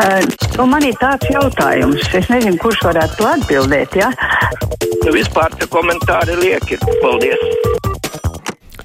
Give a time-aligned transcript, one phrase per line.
[0.00, 0.24] Uh,
[0.56, 3.96] nu man ir tāds jautājums, es nezinu, kurš varētu to atbildēt.
[4.00, 4.06] Ja?
[5.02, 6.78] Nu, vispār tie komentāri lieki.
[7.02, 7.42] Paldies!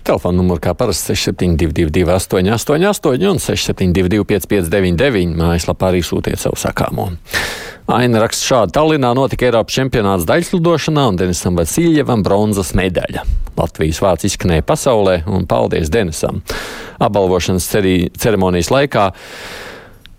[0.04, 7.13] Telefona numurs kā parasti 6722, 888, un 672, 559, mājaslapā arī sūtiet savu sakāmo.
[7.96, 13.24] Aina raksta šādi: Tallinā notika Eiropas čempionāts daļslidošanā, un Denisam Vasiljievam bronzas medaļa.
[13.55, 16.44] Latvijas vārds izskanēja pasaulē, un paldies Denisam!
[16.99, 17.71] Apbalvošanas
[18.20, 19.08] ceremonijas laikā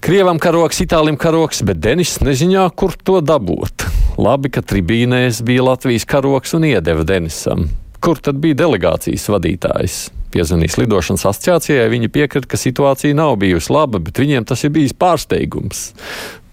[0.01, 3.83] Krievam karoks, Itālijam karoks, bet Denis neziņā, kur to dabūt.
[4.19, 7.67] Labi, ka tribīnēs bija Latvijas karoks un iedeva Denisam.
[7.99, 9.97] Kur tad bija delegācijas vadītājs?
[10.31, 14.95] Piezvanījis lidošanas asociācijai, viņi piekrita, ka situācija nav bijusi laba, bet viņiem tas ir bijis
[14.95, 15.81] pārsteigums.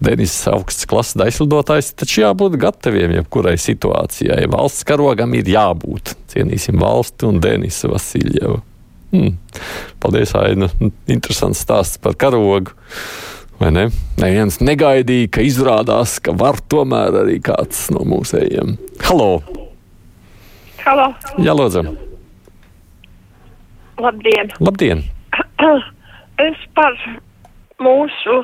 [0.02, 4.42] Denis augsts klases aizlidotājs, taču jābūt gataviem jebkurai situācijai.
[4.50, 6.16] Valsts karogam ir jābūt.
[6.34, 8.58] Cienīsim valsti un Denisa Vasiljevu.
[9.14, 9.38] Hmm.
[10.02, 10.66] Paldies, Aina.
[11.06, 12.74] Interesants stāsts par karogu.
[13.56, 13.86] Vai ne?
[14.20, 18.74] Neviens negaidīja, ka izrādās, ka var tomēr arī kāds no mūsējiem.
[19.06, 19.30] Halo!
[20.82, 21.06] Halo!
[21.40, 21.86] Jā, lūdzu!
[24.04, 24.52] Labdien!
[24.60, 25.04] Labdien!
[26.36, 26.92] Es par
[27.80, 28.34] mūsu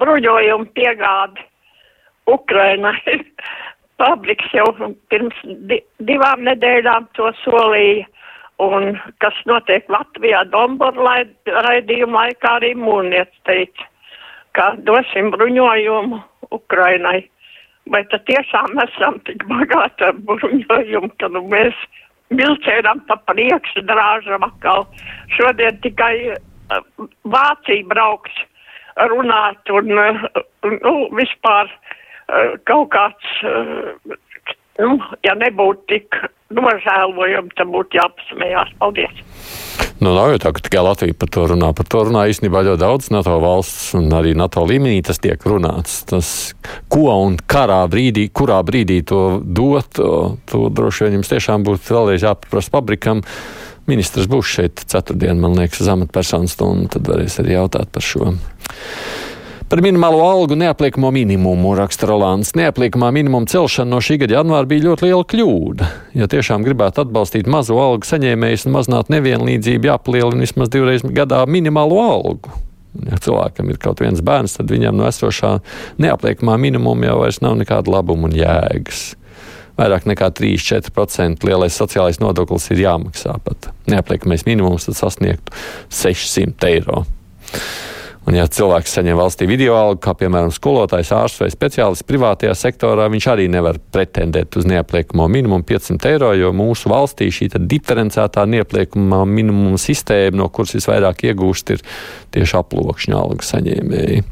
[0.00, 1.44] bruņojumu piegādi
[2.32, 2.96] Ukrainai.
[4.00, 4.70] Fabriks jau
[5.12, 8.08] pirms di divām nedēļām to solīja.
[8.64, 11.18] Un kas notiek Latvijā Dombora
[11.66, 13.90] raidījuma laikā arī Mūrniec teica
[14.56, 16.20] ka dosim bruņojumu
[16.54, 17.24] Ukrainai.
[17.92, 21.76] Vai tad tiešām esam tik bagāti ar bruņojumu, ka nu, mēs
[22.32, 24.86] vilcējam pa priekšu drāžam atkal.
[25.36, 26.80] Šodien tikai uh,
[27.28, 28.38] Vācija brauks
[29.10, 30.24] runāt un, uh,
[30.70, 33.36] nu, vispār uh, kaut kāds,
[34.82, 36.18] nu, ja nebūtu tik
[36.54, 38.74] nožēlojami, tad būtu jāpasmējās.
[38.80, 39.24] Paldies!
[40.02, 41.70] Nu, nav jau tā, ka tikai Latvija par to runā.
[41.76, 46.00] Par to runā īstenībā ļoti daudz NATO valsts, un arī NATO līmenī tas tiek runāts.
[46.10, 46.28] Tas,
[46.92, 52.26] ko un karā brīdī, kurā brīdī to dot, to, droši vien jums tiešām būtu vēlreiz
[52.26, 53.22] jāpaprasa fabrikam.
[53.88, 58.32] Ministrs būs šeit ceturtdien, man liekas, uz amatpersonu stundu, tad varēs arī jautāt par šo.
[59.68, 62.50] Par minimālo algu neapliekamo minimumu raksta Rolands.
[62.52, 65.88] Neapliekamā minimuma celšana no šī gada janvāra bija ļoti liela kļūda.
[66.20, 71.96] Ja tiešām gribētu atbalstīt mazo algu saņēmējus un mazināt nevienlīdzību, jāpalielina vismaz divreiz gadā minimālo
[72.04, 72.52] algu.
[73.08, 75.54] Ja cilvēkam ir kaut viens bērns, tad viņam no esošā
[76.04, 79.14] neapliekamā minimuma jau vairs nav nekāda labuma un jēgas.
[79.80, 83.72] Vairāk nekā 3-4% lielais sociālais nodoklis ir jāmaksā pat.
[83.90, 85.56] Neapliekamais minimums sasniegtu
[86.04, 87.02] 600 eiro.
[88.24, 93.10] Un, ja cilvēks saņem valstī video algu, kā piemēram skolotājs, ārsts vai speciālists privātajā sektorā,
[93.12, 99.20] viņš arī nevar pretendēt uz neapliekamo minimumu 500 eiro, jo mūsu valstī šī diferencētā neapliekamā
[99.28, 101.84] minimuma sistēma, no kuras visvairāk iegūst, ir
[102.32, 104.24] tieši aploksņa algu saņēmēji.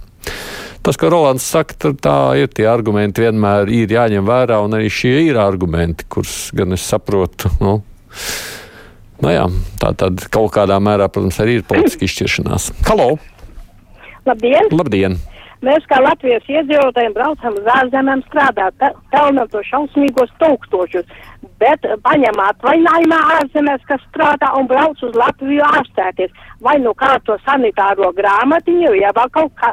[0.83, 5.19] Tas, ko Rolands saka, tā ir tie argumenti, vienmēr ir jāņem vērā, un arī šie
[5.29, 7.53] ir argumenti, kurus gan es saprotu.
[7.61, 7.77] Nu,
[9.21, 9.45] nu jā,
[9.85, 12.73] tā tad kaut kādā mērā, protams, arī ir politiska izšķiršanās.
[12.89, 13.13] Halo!
[14.28, 14.69] Labdien!
[14.71, 15.16] Labdien.
[15.62, 18.83] Mēs kā Latvijas iedzīvotājiem braucam uz ārzemēm strādāt,
[19.15, 21.06] pelnam to šausmīgos tūkstošus,
[21.62, 26.34] bet paņem atvaļinājumā ārzemēs, kas strādā un brauc uz Latviju ārstēties.
[26.66, 29.71] Vai nu kā to sanitāro grāmatiņu, ja vēl kaut kā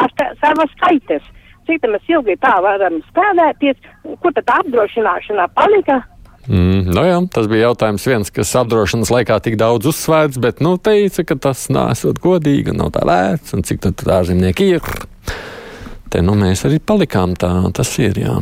[0.00, 1.28] ārstē savas skaites.
[1.68, 3.76] Cik mēs ilgi tā varam spēlēties,
[4.22, 6.00] kur tad apdrošināšanā palika?
[6.46, 10.76] Mm, nu jā, tas bija jautājums viens, kas apdrošināšanas laikā tik daudz uzsvērts, bet nu,
[10.78, 14.92] teica, ka tas nesot godīgi un nav tā vērts, un cik tad ārzemnieki ir.
[16.12, 18.38] Te nu mēs arī palikām tā, tas ir jā.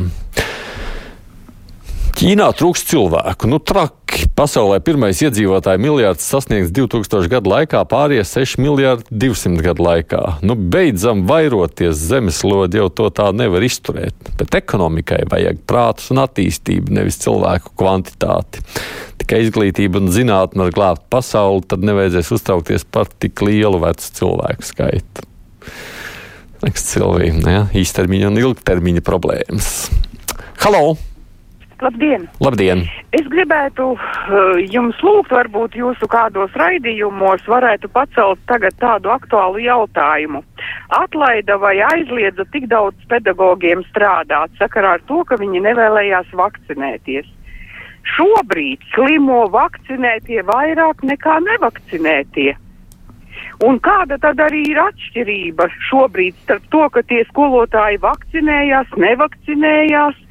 [2.14, 3.48] Ķīnā trūks cilvēku.
[3.50, 4.28] Nu, traki.
[4.38, 10.20] Pasaulē pirmais iedzīvotāju miljards sasniegs 2000 gadu laikā, pārējie 6 miljardi 200 gadu laikā.
[10.46, 14.30] Nu, beidzam vairoties zemeslodi, jau to tā nevar izturēt.
[14.38, 18.62] Bet ekonomikai vajag prātus un attīstību, nevis cilvēku kvantitāti.
[19.22, 24.68] Tikai izglītība un zinātne var glābt pasauli, tad nevajadzēs uztraukties par tik lielu vecu cilvēku
[24.70, 25.26] skaitu.
[26.62, 27.66] Liekas, Silvija, ja?
[27.74, 29.74] īstermiņa un ilgtermiņa problēmas.
[30.62, 30.94] Halo!
[31.84, 32.22] Labdien!
[32.40, 32.86] Labdien!
[33.12, 40.40] Es gribētu uh, jums lūgt, varbūt jūsu kādos raidījumos varētu pacelt tagad tādu aktuālu jautājumu.
[40.96, 47.28] Atlaida vai aizliedza tik daudz pedagogiem strādāt sakarā ar to, ka viņi nevēlējās vakcinēties.
[48.16, 52.54] Šobrīd slimo vakcinētie vairāk nekā nevakcinētie.
[53.64, 60.23] Un kāda tad arī ir atšķirība šobrīd starp to, ka tie skolotāji vakcinējās, nevakcinējās,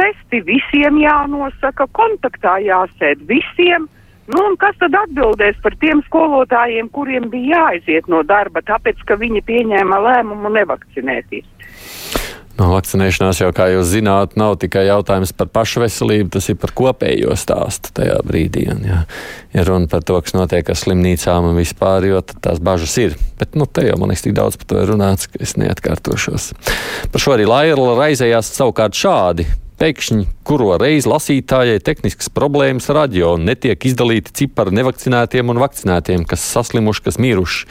[0.00, 3.88] testi visiem jānosaka, kontaktā jāsēd visiem,
[4.30, 9.16] Nu, un kas tad atbildēs par tiem skolotājiem, kuriem bija jāaiziet no darba, tāpēc, ka
[9.18, 11.48] viņi pieņēma lēmumu nevakcinēties?
[12.60, 16.74] No vakcinēšanās jau, kā jūs zināt, nav tikai jautājums par pašu veselību, tas ir par
[16.76, 18.66] kopējo stāstu tajā brīdī.
[18.70, 18.98] Un, ja,
[19.56, 23.16] ja runa par to, kas notiek ar slimnīcām un vispār, jo tās bažas ir.
[23.40, 26.50] Bet nu, te jau man liekas tik daudz par to ir runāts, ka es neatkārtošos.
[27.10, 29.48] Par šo arī Laila raizējās savukārt šādi.
[29.80, 36.44] Pēkšņi, kuro reizi lasītājai tehniskas problēmas radio un netiek izdalīti cipari nevakcinētiem un vakcinētiem, kas
[36.52, 37.62] saslimuši, kas miruši,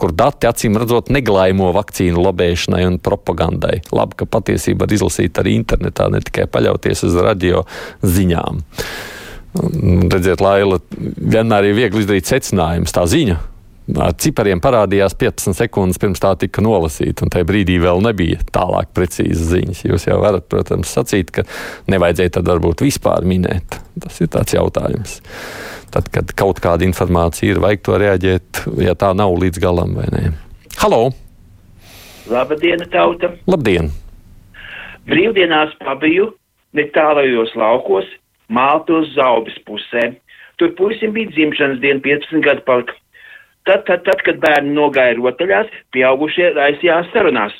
[0.00, 3.82] kur dati acīm redzot neglaimo vakcīnu lobēšanai un propagandai.
[3.92, 7.66] Labi, ka patiesība var izlasīt arī internetā, ne tikai paļauties uz radio
[8.00, 8.64] ziņām.
[10.08, 12.96] Redziet, Laila, vienmēr ir viegli izdarīt secinājumus.
[12.96, 13.36] Tā ziņa
[14.20, 19.48] cipariem parādījās 15 sekundes pirms tā tika nolasīta, un tajā brīdī vēl nebija tālāk precīzas
[19.52, 19.84] ziņas.
[19.88, 21.46] Jūs jau varat, protams, sacīt, ka
[21.88, 23.78] nevajadzēja tad varbūt vispār minēt.
[24.02, 25.20] Tas ir tāds jautājums.
[25.94, 30.10] Tad, kad kaut kāda informācija ir, vajag to reaģēt, ja tā nav līdz galam vai
[30.12, 30.26] nē.
[30.82, 31.08] Halo!
[32.28, 33.32] Labdien, tauta!
[33.48, 33.88] Labdien!
[35.08, 36.34] Brīvdienās pabiju
[36.76, 38.08] netālajos laukos,
[38.48, 40.14] Maltos zaubis pusē.
[40.60, 42.94] Tur puisim bija dzimšanas diena, 15 gadu palika.
[43.66, 47.56] Tad, tad, tad, kad bērni nogāja rotaļās, pieaugušie raisījās sarunās.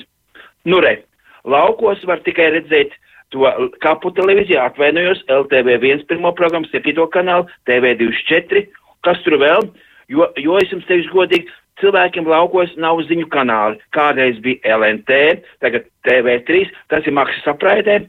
[0.69, 1.00] Nu re,
[1.45, 2.95] laukos var tikai redzēt
[3.35, 3.50] to
[3.85, 6.95] kapu televīziju, atvainojos, LTV1 pirmo programmu, 7.
[7.12, 8.65] kanālu, TV24,
[9.05, 9.69] kas tur vēl,
[10.12, 11.53] jo, jo es jums teikšu godīgi,
[11.83, 13.79] cilvēkiem laukos nav ziņu kanāli.
[13.95, 15.21] Kādreiz bija LNT,
[15.62, 18.00] tagad TV3, tas ir maksas apraidē.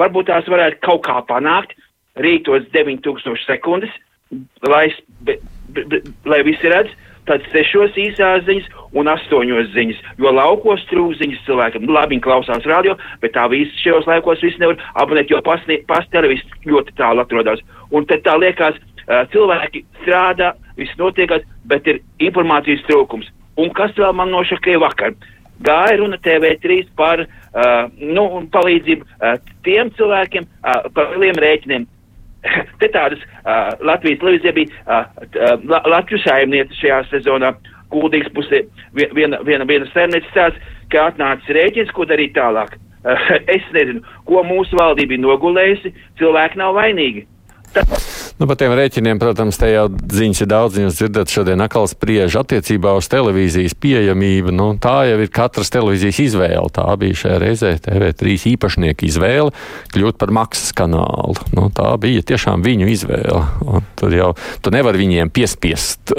[0.00, 1.76] Varbūt tās varētu kaut kā panākt,
[2.18, 3.94] rītos 9000 sekundes,
[4.66, 4.88] lai,
[5.26, 5.38] be,
[5.74, 6.90] be, be, lai visi redz,
[7.28, 11.86] tad sešos īsās ziņas un astoņos ziņas, jo laukos trūks ziņas cilvēkam.
[11.86, 15.62] Nu, labi, klausās radio, bet tā visi šajos laikos viss nevar abonēt, jo pas
[16.12, 17.62] televīzija ļoti tālu atrodas.
[17.94, 18.78] Un tad tā liekas,
[19.32, 23.30] cilvēki strādā, viss notiekās, bet ir informācijas trūkums.
[23.60, 25.14] Un kas vēl man nošakēja vakar?
[25.64, 29.36] Gāja runa TV3 par uh, nu, palīdzību uh,
[29.66, 31.86] tiem cilvēkiem uh, par lieliem rēķiniem.
[32.80, 35.54] Te tādas uh, Latvijas televīzija bija uh,
[35.88, 37.54] Latvijas saimniece šajā sezonā.
[37.94, 38.64] Kuldīgas pusē
[38.96, 42.76] viena, viena, viena saimniece stāsta, ka atnācis rēķins, ko darīt tālāk.
[43.04, 47.26] Uh, es nezinu, ko mūsu valdība ir nogulējusi, cilvēki nav vainīgi.
[47.74, 47.84] Tā.
[48.34, 50.78] Nu, par tiem rēķiniem, protams, te jau ziņas ir daudz.
[50.82, 54.50] Jūs dzirdat, šodien atkal spriež attiecībā uz televīzijas pieejamību.
[54.50, 56.66] Nu, tā jau ir katras televīzijas izvēle.
[56.74, 59.54] Tā bija šajā reizē TV3 īpašnieka izvēle
[59.94, 61.38] kļūt par maksas kanālu.
[61.54, 63.44] Nu, tā bija tiešām viņu izvēle.
[63.70, 64.32] Un tur jau
[64.66, 66.10] tu nevar viņiem piespiest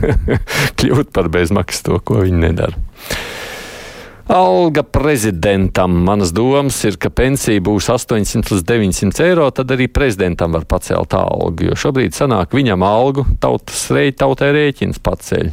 [0.82, 2.86] kļūt par bezmaksas to, ko viņi nedara.
[4.26, 5.90] Alga prezidentam.
[6.04, 11.14] Manas domas ir, ka pensija būs 800 līdz 900 eiro, tad arī prezidentam var pacelt
[11.14, 11.68] algu.
[11.68, 15.52] Jo šobrīd sanāk viņam algu, tautas rēķi, tautai rēķins paceļ.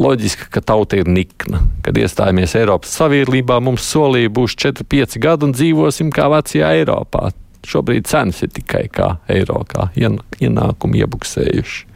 [0.00, 1.60] Loģiski, ka tauta ir nikna.
[1.84, 7.30] Kad iestājāmies Eiropas Savienībā, mums solīja būs 4-5 gadi un dzīvosim kā vecajā Eiropā.
[7.68, 11.88] Šobrīd cenas ir tikai kā eiro, kā ienākumi iebuksējuši.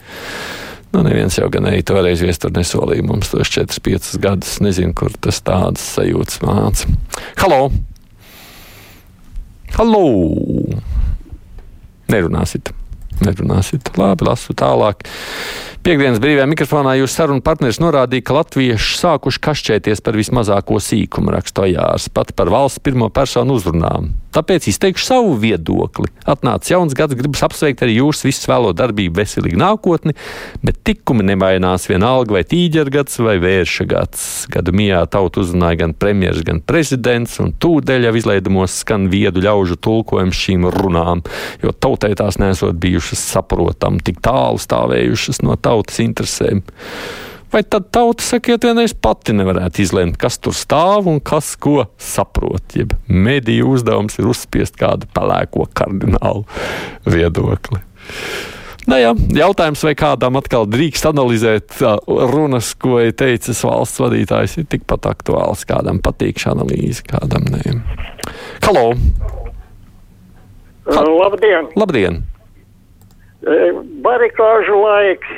[0.90, 4.56] Nu, neviens jau gan arī toreiz viestur nesolīja mums tos 4-5 gadus.
[4.64, 6.90] Nezinu, kur tas tādas sajūtas māca.
[7.38, 7.70] Halo!
[9.76, 10.04] Halo!
[12.10, 12.75] Nerunāsit!
[13.20, 13.92] Nerunāsit.
[14.00, 15.04] Labi, lasu tālāk.
[15.84, 22.10] Piektdienas brīvajā mikrofonā jūs sarunu partneris norādīja, ka latvieši sākuši kašķēties par vismazāko sīkumu, rakstojārs,
[22.12, 24.11] pat par valsts pirmo personu uzrunām.
[24.30, 26.06] Tāpēc izteikšu savu viedokli.
[26.30, 30.14] Atnācis jauns gads, gribas apsveikt arī jūsu visu vēlo darbību, veselīgu nākotni,
[30.62, 34.26] bet tikumi nemainās vienalga vai tīģergads vai vērša gads.
[34.54, 39.80] Gadu mijā tautu uzrunāja gan premjeras, gan prezidents, un tūdeļ jau izlaidumos skan viedu ļaužu
[39.82, 41.25] tulkojums šīm runām,
[41.64, 46.62] jo tautai tās nesot bijušas saprotam, tik tālu stāvējušas no tautas interesēm.
[47.52, 52.76] Vai tad tauta, sakiet, vienreiz pati nevarētu izlemt, kas tur stāv un kas ko saprot?
[52.78, 56.45] Jeb mediju uzdevums ir uzspiest kādu pelēko kardinālu
[57.11, 57.83] viedokli.
[58.87, 61.75] Nu, jā, jautājums, vai kādam atkal drīkst analizēt
[62.07, 65.66] runas, ko ir teicis valsts vadītājs, ir tikpat aktuāls.
[65.69, 67.76] Kādam patīk šī analīze, kādam nē.
[68.64, 68.92] Halo!
[70.90, 71.69] Ha Labdien!
[71.78, 72.23] Labdien!
[74.07, 75.35] Barikāžu laiks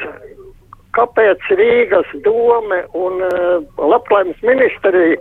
[0.97, 5.21] kāpēc Rīgas dome un uh, Labklājības ministrija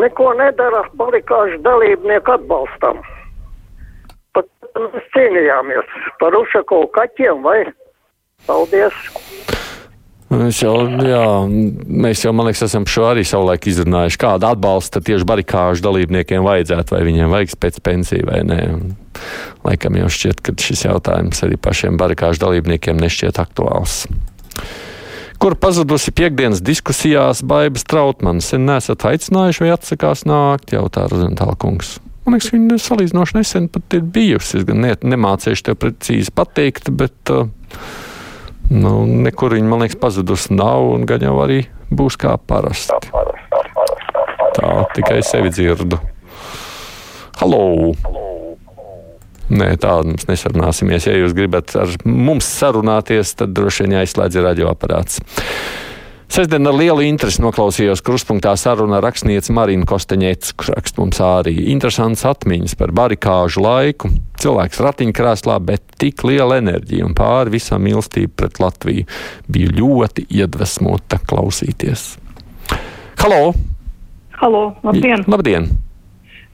[0.00, 3.00] neko nedara barikāžu dalībnieku atbalstam.
[4.36, 4.48] Pat
[4.78, 7.62] mēs cīnījāmies par Ušakovu kaķiem vai?
[8.48, 8.96] Paldies!
[10.30, 11.24] Mēs jau, jā,
[11.90, 14.18] mēs jau, man liekas, esam šo arī savulaik izrunājuši.
[14.22, 18.60] Kādu atbalstu tieši barikāžu dalībniekiem vajadzētu, vai viņiem vajag pēc pensiju vai nē.
[19.66, 24.04] Laikam jau šķiet, ka šis jautājums arī pašiem barikāžu dalībniekiem nešķiet aktuāls.
[25.40, 28.50] Kur pazudusi piekdienas diskusijās Baibas Trautmanis?
[28.52, 31.94] Sen nesat aicinājuši vai atsakās nākt, jautā Rozentāla kungs.
[32.26, 34.58] Man liekas, viņa salīdzinoši nesen pat ir bijusi.
[34.60, 37.48] Es gan ne, nemācīšu tev precīzi pateikt, bet uh,
[38.68, 38.92] nu,
[39.24, 43.00] nekur viņa, man liekas, pazudusi nav un gan jau arī būs kā parasti.
[44.60, 46.02] Tā, tikai sevi dzirdu.
[47.40, 47.94] Halo!
[49.50, 51.08] Nē, tādu mums nesarunāsimies.
[51.08, 55.18] Ja jūs gribat ar mums sarunāties, tad droši vien jāizslēdz radioaparāts.
[56.30, 61.56] Sestdien ar lielu interesi noklausījos kruspunktā sarunu ar rakstnieci Marinu Kosteņēcu, kurš raksta mums arī
[61.72, 64.12] interesants atmiņas par barikāžu laiku.
[64.38, 69.10] Cilvēks ratiņkrēslā, bet tik liela enerģija un pāri visam mīlestība pret Latviju
[69.50, 72.12] bija ļoti iedvesmota klausīties.
[73.18, 73.50] Halo!
[74.38, 75.26] Halo, labdien!
[75.26, 75.72] Labdien!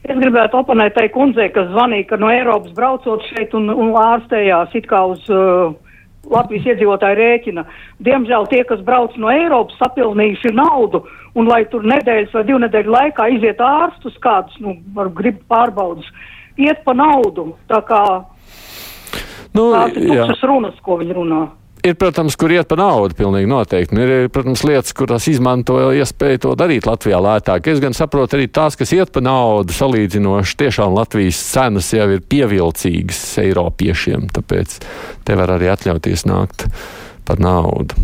[0.07, 4.77] Es gribētu oponēt tai kundzei, kas zvanīja, ka no Eiropas braucot šeit un, un ārstējās
[4.79, 5.75] it kā uz uh,
[6.31, 7.65] Latvijas iedzīvotāju rēķina.
[8.07, 11.03] Diemžēl tie, kas brauc no Eiropas, sapilnījuši naudu,
[11.35, 16.07] un lai tur nedēļas vai divu nedēļu laikā iziet ārstus kādus, nu, var grib pārbaudas,
[16.55, 17.53] iet pa naudu.
[17.71, 18.03] Tā kā
[19.57, 21.41] Nu, tās ir tukšas runas, ko viņi runā.
[21.87, 23.99] Ir, protams, kur iet par naudu, pilnīgi noteikti.
[24.03, 27.69] Ir, protams, lietas, kurās izmanto iespēju to darīt Latvijā lētāk.
[27.71, 32.25] Es gan saprotu arī tās, kas iet par naudu, salīdzinoši tiešām Latvijas cenas jau ir
[32.27, 34.81] pievilcīgas Eiropiešiem, tāpēc
[35.29, 36.67] te var arī atļauties nākt
[37.29, 37.95] par naudu.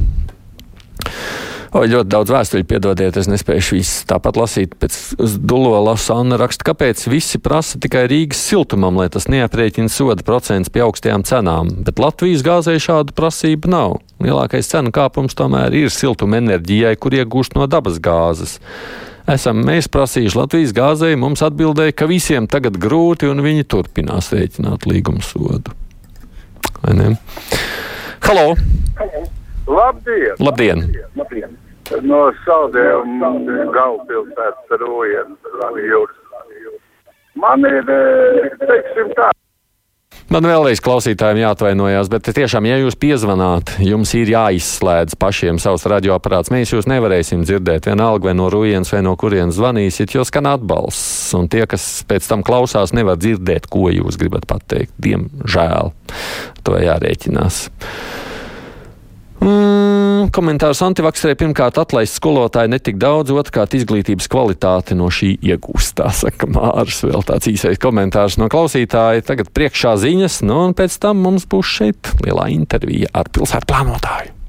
[1.72, 4.74] O, ļoti daudz vēstuļu, piedodiet, es nespēju visu tāpat lasīt.
[4.76, 4.96] Pēc
[5.40, 10.82] Dulo Lasana raksta, kāpēc visi prasa tikai Rīgas siltumam, lai tas neaprēķina soda procents pie
[10.84, 13.96] augstajām cenām, bet Latvijas gāzē šādu prasību nav.
[14.20, 18.58] Lielākais cenu kāpums tomēr ir siltuma enerģijai, kur iegūst no dabas gāzes.
[19.32, 24.84] Esam mēs prasījuši Latvijas gāzei, mums atbildēja, ka visiem tagad grūti un viņi turpinās rēķināt
[24.92, 25.72] līguma sodu.
[26.84, 27.10] Vai ne?
[28.28, 28.50] Halo!
[29.72, 30.36] Labdien!
[30.42, 30.88] Labdien!
[31.16, 31.61] Labdien.
[32.06, 33.32] No Saldējuma
[33.74, 36.18] galvaspilsētas Rojienas jūras.
[37.34, 39.30] Man ir, eh, teiksim tā,
[40.32, 46.48] Man vēlreiz klausītājiem jāatvainojās, bet tiešām, ja jūs piezvanāt, jums ir jāizslēdz pašiem savs radioaparāts.
[46.54, 51.34] Mēs jūs nevarēsim dzirdēt vienalga vai no Rujienas vai no kurienes zvanīsiet, jo skan atbalsts.
[51.36, 54.94] Un tie, kas pēc tam klausās, nevar dzirdēt, ko jūs gribat pateikt.
[55.04, 55.92] Diemžēl
[56.64, 57.66] to jārēķinās.
[59.42, 65.96] Mm, komentārs antivakserē pirmkārt atlaist skolotāji netik daudz, otrkārt izglītības kvalitāte no šī iegūst.
[65.98, 69.24] Tā saka Mārs, vēl tāds īsais komentārs no klausītāja.
[69.26, 74.41] Tagad priekšā ziņas, nu un pēc tam mums būs šeit lielā intervija ar pilsētu plānotāju.